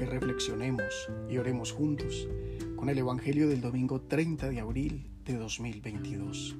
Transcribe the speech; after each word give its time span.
que 0.00 0.06
reflexionemos 0.06 1.10
y 1.28 1.36
oremos 1.36 1.72
juntos 1.72 2.26
con 2.74 2.88
el 2.88 2.96
Evangelio 2.96 3.50
del 3.50 3.60
domingo 3.60 4.00
30 4.00 4.48
de 4.48 4.58
abril 4.58 5.10
de 5.26 5.34
2022, 5.34 6.56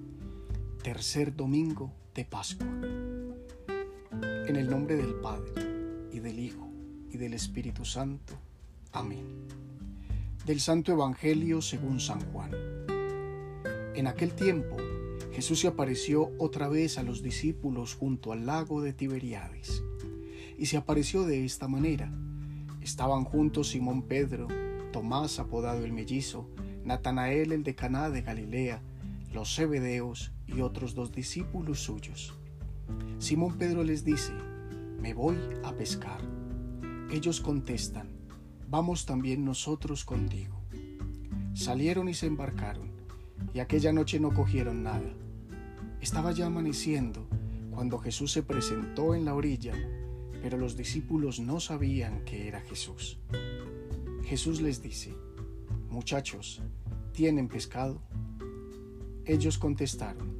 tercer 0.82 1.34
domingo 1.34 1.90
de 2.14 2.26
Pascua. 2.26 2.66
En 4.46 4.56
el 4.56 4.68
nombre 4.68 4.96
del 4.96 5.14
Padre, 5.14 5.52
y 6.12 6.18
del 6.20 6.38
Hijo, 6.38 6.70
y 7.10 7.16
del 7.16 7.32
Espíritu 7.32 7.86
Santo. 7.86 8.34
Amén. 8.92 9.24
Del 10.44 10.60
Santo 10.60 10.92
Evangelio 10.92 11.62
según 11.62 11.98
San 11.98 12.20
Juan. 12.32 12.50
En 13.94 14.06
aquel 14.06 14.34
tiempo, 14.34 14.76
Jesús 15.32 15.60
se 15.60 15.68
apareció 15.68 16.30
otra 16.36 16.68
vez 16.68 16.98
a 16.98 17.02
los 17.02 17.22
discípulos 17.22 17.94
junto 17.94 18.32
al 18.32 18.44
lago 18.44 18.82
de 18.82 18.92
Tiberiades, 18.92 19.82
y 20.58 20.66
se 20.66 20.76
apareció 20.76 21.24
de 21.24 21.46
esta 21.46 21.66
manera 21.66 22.12
Estaban 22.90 23.22
juntos 23.22 23.68
Simón 23.68 24.02
Pedro, 24.02 24.48
Tomás 24.92 25.38
apodado 25.38 25.84
el 25.84 25.92
mellizo, 25.92 26.50
Natanael 26.84 27.52
el 27.52 27.62
de 27.62 27.76
Caná 27.76 28.10
de 28.10 28.20
Galilea, 28.20 28.82
los 29.32 29.54
Zebedeos 29.54 30.32
y 30.48 30.60
otros 30.60 30.96
dos 30.96 31.12
discípulos 31.12 31.78
suyos. 31.84 32.34
Simón 33.18 33.56
Pedro 33.58 33.84
les 33.84 34.04
dice, 34.04 34.32
me 35.00 35.14
voy 35.14 35.38
a 35.62 35.72
pescar. 35.72 36.20
Ellos 37.12 37.40
contestan, 37.40 38.08
vamos 38.68 39.06
también 39.06 39.44
nosotros 39.44 40.04
contigo. 40.04 40.60
Salieron 41.54 42.08
y 42.08 42.14
se 42.14 42.26
embarcaron, 42.26 42.90
y 43.54 43.60
aquella 43.60 43.92
noche 43.92 44.18
no 44.18 44.34
cogieron 44.34 44.82
nada. 44.82 45.14
Estaba 46.00 46.32
ya 46.32 46.46
amaneciendo 46.46 47.28
cuando 47.70 47.98
Jesús 47.98 48.32
se 48.32 48.42
presentó 48.42 49.14
en 49.14 49.24
la 49.24 49.34
orilla 49.34 49.74
pero 50.42 50.56
los 50.56 50.76
discípulos 50.76 51.40
no 51.40 51.60
sabían 51.60 52.24
que 52.24 52.48
era 52.48 52.60
Jesús. 52.60 53.18
Jesús 54.24 54.60
les 54.60 54.82
dice, 54.82 55.14
Muchachos, 55.88 56.62
¿tienen 57.12 57.48
pescado? 57.48 58.00
Ellos 59.24 59.58
contestaron, 59.58 60.34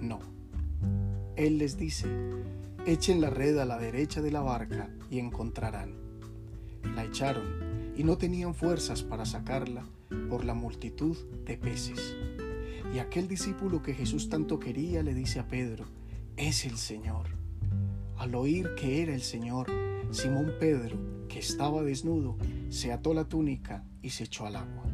No. 0.00 0.20
Él 1.36 1.58
les 1.58 1.76
dice, 1.76 2.08
Echen 2.86 3.20
la 3.20 3.30
red 3.30 3.58
a 3.58 3.64
la 3.64 3.78
derecha 3.78 4.20
de 4.22 4.30
la 4.30 4.40
barca 4.40 4.90
y 5.10 5.18
encontrarán. 5.18 5.94
La 6.94 7.04
echaron 7.04 7.92
y 7.96 8.04
no 8.04 8.18
tenían 8.18 8.54
fuerzas 8.54 9.02
para 9.02 9.24
sacarla 9.24 9.84
por 10.28 10.44
la 10.44 10.54
multitud 10.54 11.16
de 11.44 11.56
peces. 11.56 12.16
Y 12.94 12.98
aquel 12.98 13.28
discípulo 13.28 13.82
que 13.82 13.94
Jesús 13.94 14.28
tanto 14.28 14.58
quería 14.58 15.02
le 15.02 15.14
dice 15.14 15.38
a 15.38 15.46
Pedro, 15.46 15.84
es 16.36 16.64
el 16.64 16.76
Señor. 16.76 17.41
Al 18.22 18.36
oír 18.36 18.76
que 18.76 19.02
era 19.02 19.12
el 19.16 19.20
Señor, 19.20 19.66
Simón 20.12 20.52
Pedro, 20.60 21.26
que 21.26 21.40
estaba 21.40 21.82
desnudo, 21.82 22.38
se 22.68 22.92
ató 22.92 23.14
la 23.14 23.24
túnica 23.24 23.84
y 24.00 24.10
se 24.10 24.22
echó 24.22 24.46
al 24.46 24.54
agua. 24.54 24.84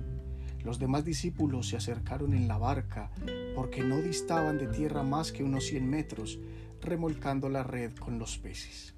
Los 0.65 0.79
demás 0.79 1.05
discípulos 1.05 1.69
se 1.69 1.77
acercaron 1.77 2.33
en 2.33 2.49
la 2.49 2.57
barca 2.57 3.11
porque 3.55 3.85
no 3.85 3.99
distaban 3.99 4.57
de 4.57 4.67
tierra 4.69 5.03
más 5.03 5.31
que 5.31 5.45
unos 5.45 5.67
cien 5.67 5.91
metros, 5.91 6.39
remolcando 6.81 7.51
la 7.51 7.63
red 7.63 7.93
con 7.97 8.19
los 8.19 8.39
peces. 8.39 8.95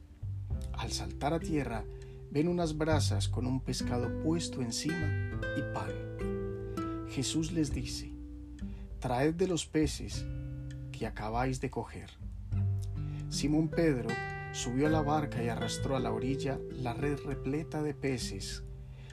Al 0.74 0.92
saltar 0.92 1.34
a 1.34 1.40
tierra, 1.40 1.82
ven 2.30 2.46
unas 2.46 2.78
brasas 2.78 3.28
con 3.28 3.48
un 3.48 3.58
pescado 3.58 4.22
puesto 4.22 4.62
encima 4.62 5.40
y 5.58 5.74
pan. 5.74 7.08
Jesús 7.08 7.50
les 7.50 7.74
dice, 7.74 8.12
Traed 9.00 9.34
de 9.34 9.48
los 9.48 9.66
peces 9.66 10.24
que 10.92 11.08
acabáis 11.08 11.60
de 11.60 11.68
coger. 11.68 12.19
Simón 13.30 13.68
Pedro 13.68 14.08
subió 14.52 14.88
a 14.88 14.90
la 14.90 15.02
barca 15.02 15.40
y 15.40 15.48
arrastró 15.48 15.94
a 15.94 16.00
la 16.00 16.10
orilla 16.10 16.58
la 16.72 16.94
red 16.94 17.16
repleta 17.24 17.80
de 17.80 17.94
peces, 17.94 18.64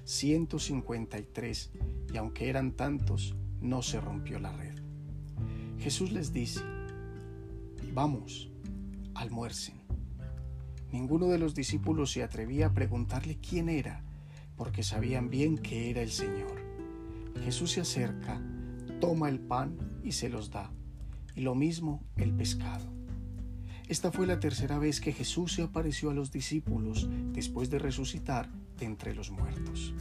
153, 0.05 1.72
y 2.11 2.17
aunque 2.17 2.50
eran 2.50 2.72
tantos, 2.72 3.35
no 3.61 3.83
se 3.83 4.01
rompió 4.01 4.39
la 4.39 4.51
red. 4.53 4.73
Jesús 5.77 6.11
les 6.11 6.33
dice, 6.33 6.61
vamos, 7.94 8.50
almuercen. 9.13 9.83
Ninguno 10.91 11.27
de 11.27 11.38
los 11.38 11.53
discípulos 11.53 12.11
se 12.11 12.23
atrevía 12.23 12.67
a 12.67 12.73
preguntarle 12.73 13.38
quién 13.38 13.69
era, 13.69 14.03
porque 14.56 14.81
sabían 14.81 15.29
bien 15.29 15.59
que 15.59 15.91
era 15.91 16.01
el 16.01 16.09
Señor. 16.09 16.59
Jesús 17.44 17.73
se 17.73 17.81
acerca, 17.81 18.41
toma 19.00 19.29
el 19.29 19.39
pan 19.39 19.77
y 20.03 20.13
se 20.13 20.27
los 20.27 20.50
da, 20.50 20.72
y 21.35 21.41
lo 21.41 21.53
mismo 21.53 22.03
el 22.16 22.33
pescado. 22.33 22.97
Esta 23.90 24.12
fue 24.12 24.28
la 24.28 24.40
tercera 24.40 24.80
vez 24.80 25.00
que 25.00 25.14
Jesús 25.14 25.53
se 25.53 25.64
apareció 25.64 26.09
a 26.09 26.14
los 26.14 26.31
discípulos 26.31 27.08
después 27.31 27.70
de 27.70 27.80
resucitar 27.80 28.50
de 28.78 28.86
entre 28.86 29.16
los 29.16 29.31
muertos. 29.31 29.94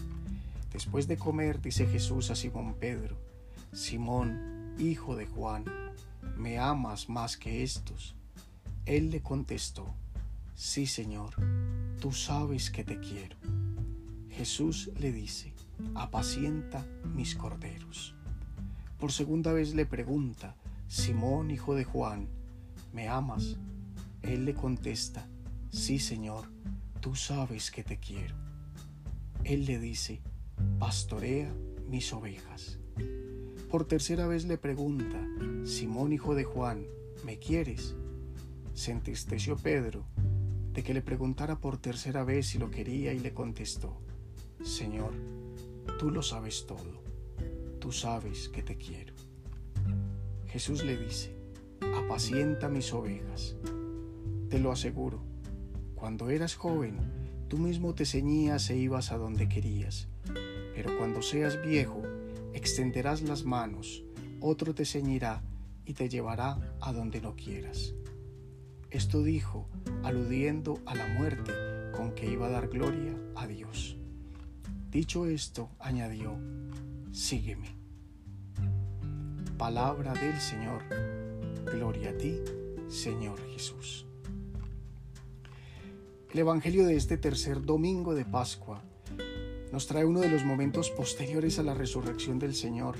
Después 0.72 1.06
de 1.06 1.16
comer, 1.16 1.62
dice 1.62 1.86
Jesús 1.86 2.30
a 2.30 2.34
Simón 2.34 2.74
Pedro, 2.80 3.16
Simón, 3.72 4.74
hijo 4.78 5.14
de 5.14 5.26
Juan, 5.26 5.64
¿me 6.36 6.58
amas 6.58 7.08
más 7.08 7.36
que 7.36 7.62
estos? 7.62 8.16
Él 8.86 9.10
le 9.10 9.22
contestó, 9.22 9.94
Sí, 10.56 10.86
Señor, 10.86 11.34
tú 12.00 12.12
sabes 12.12 12.70
que 12.70 12.82
te 12.82 12.98
quiero. 12.98 13.36
Jesús 14.30 14.90
le 14.98 15.12
dice, 15.12 15.52
apacienta 15.94 16.84
mis 17.14 17.36
corderos. 17.36 18.14
Por 18.98 19.12
segunda 19.12 19.52
vez 19.52 19.74
le 19.74 19.86
pregunta, 19.86 20.56
Simón, 20.88 21.50
hijo 21.50 21.74
de 21.74 21.84
Juan, 21.84 22.28
¿me 22.92 23.06
amas? 23.06 23.58
Él 24.26 24.44
le 24.44 24.54
contesta, 24.54 25.28
sí 25.70 25.98
Señor, 25.98 26.46
tú 27.00 27.14
sabes 27.14 27.70
que 27.70 27.84
te 27.84 27.98
quiero. 27.98 28.34
Él 29.44 29.66
le 29.66 29.78
dice, 29.78 30.20
pastorea 30.78 31.54
mis 31.88 32.12
ovejas. 32.12 32.80
Por 33.70 33.84
tercera 33.84 34.26
vez 34.26 34.44
le 34.44 34.58
pregunta, 34.58 35.24
Simón 35.64 36.12
hijo 36.12 36.34
de 36.34 36.44
Juan, 36.44 36.86
¿me 37.24 37.38
quieres? 37.38 37.94
Se 38.74 38.90
entristeció 38.90 39.56
Pedro 39.56 40.04
de 40.72 40.82
que 40.82 40.92
le 40.92 41.02
preguntara 41.02 41.60
por 41.60 41.78
tercera 41.78 42.24
vez 42.24 42.48
si 42.48 42.58
lo 42.58 42.70
quería 42.70 43.12
y 43.14 43.18
le 43.20 43.32
contestó, 43.32 43.98
Señor, 44.62 45.12
tú 45.98 46.10
lo 46.10 46.22
sabes 46.22 46.66
todo, 46.66 47.02
tú 47.78 47.92
sabes 47.92 48.48
que 48.48 48.62
te 48.62 48.76
quiero. 48.76 49.14
Jesús 50.46 50.84
le 50.84 50.96
dice, 50.98 51.34
apacienta 51.96 52.68
mis 52.68 52.92
ovejas. 52.92 53.56
Te 54.48 54.60
lo 54.60 54.70
aseguro, 54.70 55.24
cuando 55.96 56.30
eras 56.30 56.54
joven, 56.54 56.98
tú 57.48 57.58
mismo 57.58 57.94
te 57.94 58.06
ceñías 58.06 58.70
e 58.70 58.76
ibas 58.76 59.10
a 59.10 59.16
donde 59.16 59.48
querías, 59.48 60.06
pero 60.74 60.96
cuando 60.98 61.20
seas 61.20 61.60
viejo, 61.66 62.02
extenderás 62.52 63.22
las 63.22 63.44
manos, 63.44 64.04
otro 64.40 64.72
te 64.72 64.84
ceñirá 64.84 65.42
y 65.84 65.94
te 65.94 66.08
llevará 66.08 66.58
a 66.80 66.92
donde 66.92 67.20
no 67.20 67.34
quieras. 67.34 67.94
Esto 68.90 69.24
dijo, 69.24 69.68
aludiendo 70.04 70.80
a 70.86 70.94
la 70.94 71.08
muerte 71.08 71.52
con 71.96 72.14
que 72.14 72.30
iba 72.30 72.46
a 72.46 72.50
dar 72.50 72.68
gloria 72.68 73.14
a 73.34 73.48
Dios. 73.48 73.96
Dicho 74.90 75.26
esto, 75.26 75.70
añadió, 75.80 76.38
sígueme. 77.10 77.74
Palabra 79.58 80.12
del 80.14 80.38
Señor. 80.40 80.82
Gloria 81.64 82.10
a 82.10 82.16
ti, 82.16 82.38
Señor 82.88 83.40
Jesús. 83.52 84.06
El 86.32 86.40
Evangelio 86.40 86.84
de 86.84 86.96
este 86.96 87.16
tercer 87.16 87.62
domingo 87.62 88.14
de 88.14 88.24
Pascua 88.24 88.82
nos 89.72 89.86
trae 89.86 90.04
uno 90.04 90.20
de 90.20 90.28
los 90.28 90.44
momentos 90.44 90.90
posteriores 90.90 91.58
a 91.58 91.62
la 91.62 91.72
resurrección 91.72 92.38
del 92.38 92.54
Señor, 92.54 92.96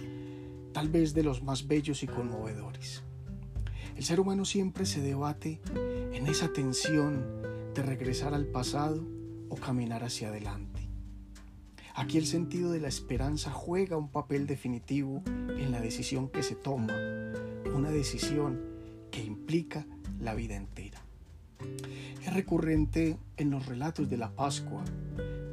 tal 0.72 0.88
vez 0.88 1.12
de 1.12 1.24
los 1.24 1.42
más 1.42 1.66
bellos 1.66 2.02
y 2.02 2.06
conmovedores. 2.06 3.02
El 3.96 4.04
ser 4.04 4.20
humano 4.20 4.44
siempre 4.44 4.86
se 4.86 5.00
debate 5.00 5.60
en 6.12 6.26
esa 6.28 6.52
tensión 6.52 7.42
de 7.74 7.82
regresar 7.82 8.32
al 8.32 8.46
pasado 8.46 9.04
o 9.48 9.56
caminar 9.56 10.04
hacia 10.04 10.28
adelante. 10.28 10.88
Aquí 11.94 12.18
el 12.18 12.26
sentido 12.26 12.70
de 12.70 12.80
la 12.80 12.88
esperanza 12.88 13.50
juega 13.50 13.96
un 13.96 14.10
papel 14.10 14.46
definitivo 14.46 15.22
en 15.26 15.72
la 15.72 15.80
decisión 15.80 16.28
que 16.28 16.42
se 16.42 16.54
toma, 16.54 16.94
una 17.74 17.90
decisión 17.90 18.60
que 19.10 19.24
implica 19.24 19.86
la 20.20 20.34
vida 20.34 20.56
entera. 20.56 21.05
Recurrente 22.36 23.16
en 23.38 23.48
los 23.48 23.64
relatos 23.64 24.10
de 24.10 24.18
la 24.18 24.30
Pascua 24.30 24.84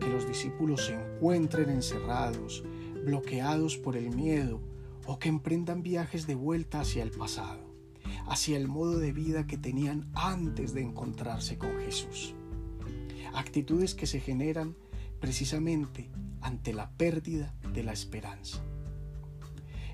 que 0.01 0.09
los 0.09 0.27
discípulos 0.27 0.87
se 0.87 0.93
encuentren 0.93 1.69
encerrados, 1.69 2.61
bloqueados 3.05 3.77
por 3.77 3.95
el 3.95 4.13
miedo 4.13 4.59
o 5.05 5.17
que 5.17 5.29
emprendan 5.29 5.81
viajes 5.81 6.27
de 6.27 6.35
vuelta 6.35 6.81
hacia 6.81 7.01
el 7.03 7.11
pasado, 7.11 7.73
hacia 8.27 8.57
el 8.57 8.67
modo 8.67 8.99
de 8.99 9.13
vida 9.13 9.47
que 9.47 9.57
tenían 9.57 10.11
antes 10.13 10.73
de 10.73 10.81
encontrarse 10.81 11.57
con 11.57 11.71
Jesús. 11.79 12.35
Actitudes 13.33 13.95
que 13.95 14.05
se 14.05 14.19
generan 14.19 14.75
precisamente 15.21 16.09
ante 16.41 16.73
la 16.73 16.89
pérdida 16.97 17.55
de 17.73 17.83
la 17.83 17.93
esperanza. 17.93 18.61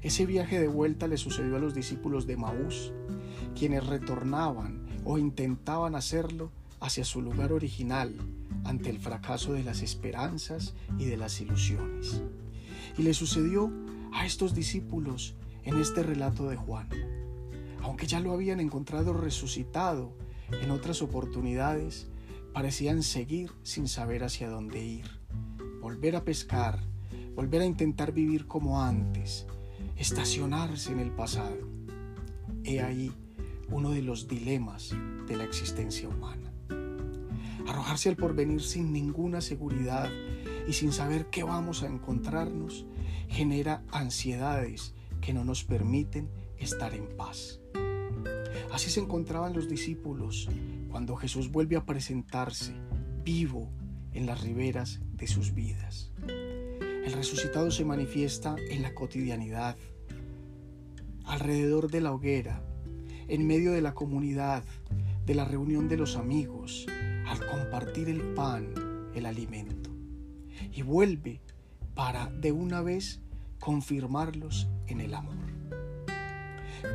Ese 0.02 0.26
viaje 0.26 0.60
de 0.60 0.68
vuelta 0.68 1.08
le 1.08 1.18
sucedió 1.18 1.58
a 1.58 1.60
los 1.60 1.76
discípulos 1.76 2.26
de 2.26 2.36
Maús, 2.36 2.94
quienes 3.54 3.86
retornaban 3.86 4.88
o 5.06 5.20
intentaban 5.20 5.94
hacerlo 5.94 6.52
hacia 6.80 7.04
su 7.04 7.22
lugar 7.22 7.52
original, 7.52 8.16
ante 8.64 8.90
el 8.90 9.00
fracaso 9.00 9.54
de 9.54 9.64
las 9.64 9.82
esperanzas 9.82 10.74
y 10.98 11.06
de 11.06 11.18
las 11.18 11.40
ilusiones. 11.42 12.22
Y 12.98 13.04
le 13.04 13.14
sucedió 13.14 13.72
a 14.14 14.26
estos 14.26 14.54
discípulos 14.54 15.36
en 15.64 15.78
este 15.80 16.04
relato 16.04 16.50
de 16.50 16.56
Juan. 16.56 16.90
Aunque 17.82 18.08
ya 18.08 18.20
lo 18.20 18.34
habían 18.34 18.60
encontrado 18.60 19.14
resucitado 19.14 20.14
en 20.52 20.72
otras 20.72 21.02
oportunidades, 21.02 22.08
parecían 22.54 23.04
seguir 23.04 23.52
sin 23.64 23.88
saber 23.88 24.24
hacia 24.24 24.50
dónde 24.50 24.84
ir, 24.84 25.06
volver 25.82 26.16
a 26.16 26.24
pescar, 26.24 26.80
volver 27.36 27.62
a 27.62 27.66
intentar 27.66 28.12
vivir 28.12 28.48
como 28.48 28.82
antes, 28.82 29.46
estacionarse 29.96 30.92
en 30.92 31.00
el 31.00 31.12
pasado. 31.12 31.58
He 32.64 32.82
ahí 32.82 33.12
uno 33.70 33.92
de 33.92 34.02
los 34.02 34.28
dilemas 34.28 34.96
de 35.28 35.38
la 35.38 35.44
existencia 35.44 36.10
humana. 36.10 36.49
Arrojarse 37.68 38.10
al 38.10 38.16
porvenir 38.16 38.62
sin 38.62 38.92
ninguna 38.92 39.42
seguridad 39.42 40.10
y 40.68 40.74
sin 40.74 40.92
saber 40.92 41.28
qué 41.28 41.44
vamos 41.44 41.84
a 41.84 41.88
encontrarnos 41.88 42.86
genera 43.28 43.84
ansiedades 43.92 44.94
que 45.22 45.34
no 45.34 45.44
nos 45.44 45.64
permiten 45.64 46.30
estar 46.58 46.94
en 46.94 47.08
paz. 47.18 47.60
Así 48.72 48.90
se 48.90 49.00
encontraban 49.00 49.54
los 49.54 49.68
discípulos 49.68 50.50
cuando 50.90 51.16
Jesús 51.16 51.52
vuelve 51.52 51.76
a 51.76 51.86
presentarse 51.86 52.74
vivo 53.24 53.70
en 54.14 54.26
las 54.26 54.42
riberas 54.42 55.00
de 55.14 55.28
sus 55.28 55.54
vidas. 55.54 56.12
El 56.28 57.14
resucitado 57.14 57.72
se 57.72 57.86
manifiesta 57.86 58.56
en 58.70 58.82
la 58.82 58.94
cotidianidad, 58.94 59.78
alrededor 61.26 61.90
de 61.90 62.02
la 62.02 62.12
hoguera, 62.12 62.64
en 63.28 63.48
medio 63.48 63.72
de 63.72 63.82
la 63.82 63.94
comunidad, 63.94 64.64
de 65.26 65.36
la 65.36 65.46
reunión 65.46 65.88
de 65.88 65.98
los 65.98 66.16
amigos, 66.16 66.88
al 67.30 67.46
compartir 67.46 68.10
el 68.10 68.34
pan, 68.34 68.74
el 69.14 69.26
alimento. 69.26 69.92
Y 70.74 70.82
vuelve 70.82 71.42
para 71.94 72.26
de 72.26 72.52
una 72.52 72.82
vez 72.82 73.22
confirmarlos 73.60 74.68
en 74.88 75.00
el 75.00 75.14
amor. 75.14 75.36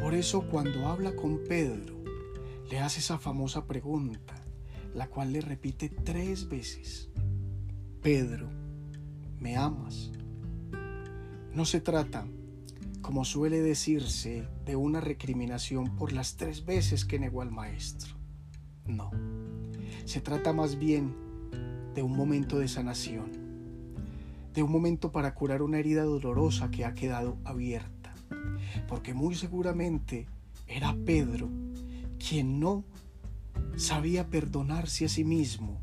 Por 0.00 0.14
eso 0.14 0.42
cuando 0.50 0.88
habla 0.88 1.14
con 1.14 1.44
Pedro, 1.44 1.94
le 2.68 2.80
hace 2.80 2.98
esa 3.00 3.18
famosa 3.18 3.66
pregunta, 3.66 4.34
la 4.94 5.08
cual 5.08 5.32
le 5.32 5.40
repite 5.40 5.88
tres 5.88 6.48
veces. 6.48 7.10
Pedro, 8.02 8.48
¿me 9.38 9.56
amas? 9.56 10.10
No 11.52 11.64
se 11.64 11.80
trata, 11.80 12.26
como 13.02 13.24
suele 13.24 13.60
decirse, 13.60 14.48
de 14.64 14.74
una 14.74 15.00
recriminación 15.00 15.94
por 15.96 16.12
las 16.12 16.36
tres 16.36 16.64
veces 16.64 17.04
que 17.04 17.20
negó 17.20 17.42
al 17.42 17.52
maestro. 17.52 18.14
No, 18.86 19.10
se 20.04 20.20
trata 20.20 20.52
más 20.52 20.78
bien 20.78 21.14
de 21.94 22.02
un 22.02 22.16
momento 22.16 22.58
de 22.58 22.68
sanación, 22.68 23.30
de 24.52 24.62
un 24.62 24.70
momento 24.70 25.12
para 25.12 25.34
curar 25.34 25.62
una 25.62 25.78
herida 25.78 26.04
dolorosa 26.04 26.70
que 26.70 26.84
ha 26.84 26.94
quedado 26.94 27.38
abierta, 27.44 28.14
porque 28.88 29.14
muy 29.14 29.34
seguramente 29.34 30.26
era 30.66 30.96
Pedro 31.04 31.48
quien 32.18 32.60
no 32.60 32.84
sabía 33.76 34.28
perdonarse 34.28 35.04
a 35.04 35.08
sí 35.08 35.24
mismo 35.24 35.80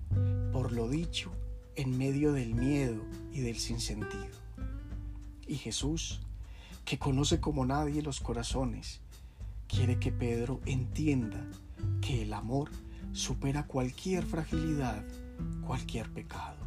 por 0.52 0.72
lo 0.72 0.90
dicho 0.90 1.32
en 1.76 1.98
medio 1.98 2.34
del 2.34 2.56
miedo 2.56 3.02
y 3.32 3.42
del 3.42 3.58
sinsentido. 3.58 4.28
Y 5.48 5.56
Jesús, 5.56 6.22
que 6.86 6.98
conoce 6.98 7.40
como 7.40 7.66
nadie 7.66 8.02
los 8.02 8.20
corazones, 8.20 9.02
quiere 9.68 10.00
que 10.00 10.12
Pedro 10.12 10.60
entienda 10.66 11.46
que 12.02 12.24
el 12.24 12.34
amor 12.34 12.70
supera 13.14 13.68
cualquier 13.68 14.24
fragilidad, 14.24 15.04
cualquier 15.66 16.10
pecado. 16.12 16.58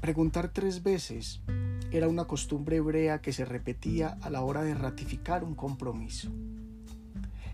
Preguntar 0.00 0.52
tres 0.52 0.82
veces 0.82 1.40
era 1.90 2.08
una 2.08 2.26
costumbre 2.26 2.76
hebrea 2.76 3.20
que 3.20 3.32
se 3.32 3.44
repetía 3.44 4.18
a 4.20 4.30
la 4.30 4.42
hora 4.42 4.62
de 4.62 4.74
ratificar 4.74 5.44
un 5.44 5.54
compromiso. 5.54 6.30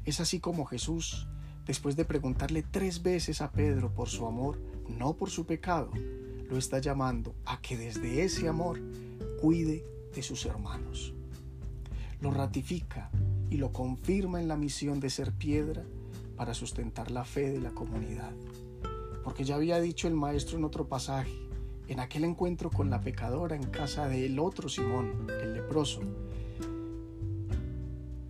Es 0.05 0.21
así 0.21 0.41
como 0.41 0.65
Jesús, 0.65 1.29
después 1.65 1.97
de 1.97 2.05
preguntarle 2.05 2.63
tres 2.63 3.03
veces 3.03 3.41
a 3.41 3.53
Pedro 3.53 3.95
por 3.95 4.09
su 4.09 4.27
amor, 4.27 4.59
no 4.89 5.17
por 5.17 5.31
su 5.31 5.47
pecado, 5.47 5.91
lo 6.51 6.59
está 6.59 6.79
llamando 6.81 7.35
a 7.47 7.61
que 7.61 7.77
desde 7.77 8.25
ese 8.25 8.49
amor 8.49 8.81
cuide 9.41 9.85
de 10.15 10.23
sus 10.23 10.45
hermanos. 10.45 11.15
Lo 12.21 12.31
ratifica 12.31 13.11
y 13.49 13.57
lo 13.57 13.73
confirma 13.73 14.41
en 14.41 14.49
la 14.49 14.57
misión 14.57 15.01
de 15.01 15.11
ser 15.11 15.33
piedra 15.33 15.85
para 16.43 16.55
sustentar 16.55 17.13
la 17.13 17.25
fe 17.25 17.53
de 17.53 17.61
la 17.61 17.71
comunidad. 17.71 18.33
Porque 19.23 19.45
ya 19.45 19.55
había 19.55 19.81
dicho 19.81 20.09
el 20.09 20.15
maestro 20.15 20.59
en 20.59 20.65
otro 20.65 20.89
pasaje, 20.89 21.31
en 21.87 22.01
aquel 22.01 22.25
encuentro 22.25 22.69
con 22.69 22.91
la 22.91 23.01
pecadora 23.01 23.55
en 23.55 23.63
casa 23.63 24.09
del 24.09 24.41
otro 24.41 24.69
Simón, 24.69 25.29
el 25.41 25.55
leproso, 25.55 26.01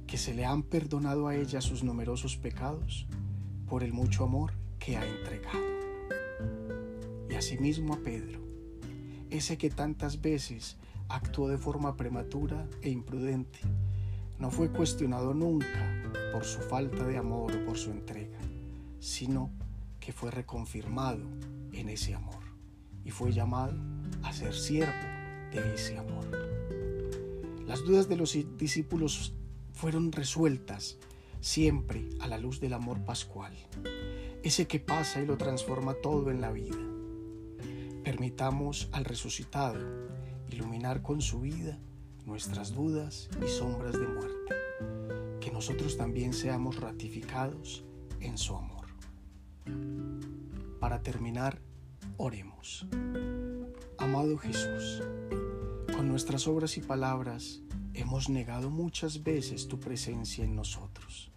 que 0.06 0.19
se 0.19 0.35
le 0.35 0.44
han 0.44 0.62
perdonado 0.62 1.26
a 1.26 1.37
ella 1.37 1.62
sus 1.62 1.82
numerosos 1.85 2.37
pecados 2.37 3.06
por 3.67 3.82
el 3.82 3.94
mucho 3.94 4.25
amor 4.25 4.53
que 4.79 4.99
ha 4.99 5.06
entregado. 5.09 5.64
Y 7.31 7.35
asimismo 7.35 7.94
a 7.94 8.00
Pedro, 8.00 8.41
ese 9.31 9.56
que 9.56 9.70
tantas 9.70 10.20
veces 10.20 10.76
actuó 11.09 11.49
de 11.49 11.56
forma 11.56 11.97
prematura 11.97 12.69
e 12.82 12.91
imprudente, 12.91 13.61
no 14.38 14.50
fue 14.50 14.70
cuestionado 14.70 15.32
nunca 15.32 16.01
por 16.32 16.44
su 16.44 16.61
falta 16.61 17.05
de 17.05 17.17
amor 17.17 17.55
o 17.55 17.64
por 17.64 17.79
su 17.79 17.91
entrega, 17.91 18.38
sino 19.00 19.50
que 20.00 20.12
fue 20.12 20.31
reconfirmado 20.31 21.23
en 21.73 21.88
ese 21.88 22.14
amor 22.14 22.43
y 23.05 23.11
fue 23.11 23.32
llamado 23.32 23.75
a 24.23 24.32
ser 24.32 24.55
siervo 24.55 24.93
de 25.53 25.75
ese 25.75 25.99
amor. 25.99 26.26
Las 27.67 27.85
dudas 27.85 28.09
de 28.09 28.17
los 28.17 28.37
discípulos 28.56 29.35
fueron 29.73 30.12
resueltas 30.12 30.99
siempre 31.41 32.09
a 32.20 32.29
la 32.29 32.38
luz 32.38 32.61
del 32.61 32.73
amor 32.73 33.05
pascual, 33.05 33.53
ese 34.43 34.67
que 34.67 34.81
pasa 34.81 35.20
y 35.20 35.26
lo 35.26 35.37
transforma 35.37 35.94
todo 35.94 36.31
en 36.31 36.41
la 36.41 36.53
vida. 36.53 36.76
Permitamos 38.05 38.88
al 38.93 39.05
resucitado 39.05 39.79
iluminar 40.50 41.03
con 41.03 41.20
su 41.20 41.41
vida 41.41 41.79
nuestras 42.26 42.73
dudas 42.73 43.29
y 43.44 43.49
sombras 43.49 43.93
de 43.93 44.06
muerte, 44.06 44.42
que 45.43 45.50
nosotros 45.50 45.97
también 45.97 46.33
seamos 46.33 46.76
ratificados 46.76 47.85
en 48.21 48.38
su 48.38 48.55
amor. 48.55 48.87
Para 50.78 51.02
terminar, 51.02 51.61
oremos. 52.16 52.87
Amado 53.99 54.38
Jesús, 54.38 55.02
con 55.95 56.09
nuestras 56.09 56.47
obras 56.47 56.78
y 56.78 56.81
palabras, 56.81 57.61
hemos 57.93 58.28
negado 58.28 58.71
muchas 58.71 59.25
veces 59.25 59.66
tu 59.66 59.81
presencia 59.81 60.45
en 60.45 60.55
nosotros. 60.55 61.33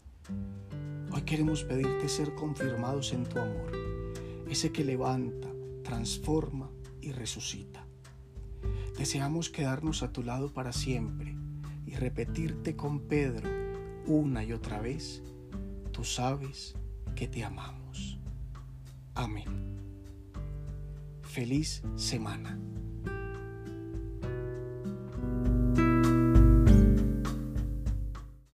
Hoy 1.12 1.24
queremos 1.24 1.64
pedirte 1.64 2.08
ser 2.08 2.36
confirmados 2.36 3.12
en 3.12 3.24
tu 3.24 3.40
amor, 3.40 3.72
ese 4.48 4.72
que 4.72 4.86
levanta, 4.86 5.48
transforma 5.84 6.70
y 7.02 7.12
resucita. 7.12 7.88
Deseamos 9.00 9.50
quedarnos 9.50 10.04
a 10.04 10.12
tu 10.12 10.22
lado 10.22 10.54
para 10.54 10.74
siempre 10.74 11.36
y 11.88 11.96
repetirte 11.96 12.76
con 12.76 13.00
Pedro 13.00 13.55
una 14.08 14.44
y 14.44 14.54
otra 14.54 14.80
vez, 14.80 15.22
tú 15.92 16.04
sabes 16.04 16.76
que 17.16 17.28
te 17.28 17.44
amamos. 17.44 18.20
Amén. 19.14 19.78
Feliz 21.22 21.84
semana. 21.96 22.60